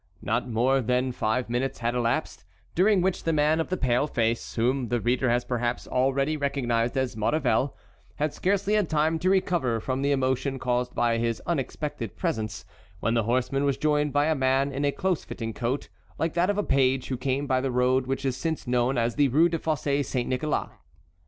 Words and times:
Not 0.23 0.49
more 0.49 0.81
than 0.81 1.11
five 1.11 1.47
minutes 1.47 1.77
had 1.77 1.93
elapsed, 1.93 2.43
during 2.73 3.01
which 3.03 3.23
the 3.23 3.31
man 3.31 3.59
of 3.59 3.69
the 3.69 3.77
pale 3.77 4.07
face, 4.07 4.55
whom 4.55 4.87
the 4.87 4.99
reader 4.99 5.29
has 5.29 5.45
perhaps 5.45 5.87
already 5.87 6.35
recognized 6.35 6.97
as 6.97 7.15
Maurevel, 7.15 7.75
had 8.15 8.33
scarcely 8.33 8.73
had 8.73 8.89
time 8.89 9.19
to 9.19 9.29
recover 9.29 9.79
from 9.79 10.01
the 10.01 10.11
emotion 10.11 10.57
caused 10.57 10.95
by 10.95 11.19
his 11.19 11.39
unexpected 11.45 12.17
presence, 12.17 12.65
when 12.99 13.13
the 13.13 13.25
horseman 13.29 13.63
was 13.63 13.77
joined 13.77 14.11
by 14.11 14.25
a 14.25 14.33
man 14.33 14.71
in 14.71 14.85
a 14.85 14.91
close 14.91 15.23
fitting 15.23 15.53
coat, 15.53 15.87
like 16.17 16.33
that 16.33 16.49
of 16.49 16.57
a 16.57 16.63
page, 16.63 17.09
who 17.09 17.15
came 17.15 17.45
by 17.45 17.61
the 17.61 17.69
road 17.69 18.07
which 18.07 18.25
is 18.25 18.35
since 18.35 18.65
known 18.65 18.97
as 18.97 19.13
the 19.13 19.27
Rue 19.27 19.49
des 19.49 19.59
Fossés 19.59 20.03
Saint 20.05 20.27
Nicholas. 20.27 20.71